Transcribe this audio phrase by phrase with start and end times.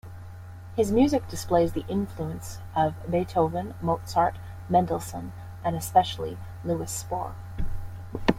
[0.75, 4.35] His music displays the influence of Beethoven, Mozart,
[4.67, 5.31] Mendelssohn
[5.63, 7.35] and, especially, Louis Spohr.